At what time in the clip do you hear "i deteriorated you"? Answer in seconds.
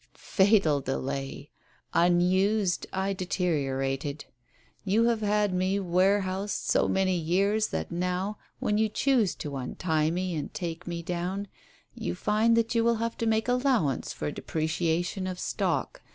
2.91-5.03